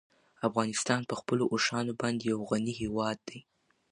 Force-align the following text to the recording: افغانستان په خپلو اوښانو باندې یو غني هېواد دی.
افغانستان 0.47 1.01
په 1.09 1.15
خپلو 1.19 1.43
اوښانو 1.53 1.93
باندې 2.01 2.23
یو 2.33 2.39
غني 2.49 2.73
هېواد 2.81 3.17
دی. 3.29 3.39